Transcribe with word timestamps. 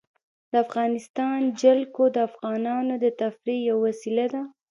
د 0.51 0.53
افغانستان 0.65 1.39
جلکو 1.61 2.03
د 2.15 2.17
افغانانو 2.29 2.93
د 3.03 3.05
تفریح 3.21 3.59
یوه 3.69 3.81
وسیله 3.87 4.25
ده. 4.33 4.41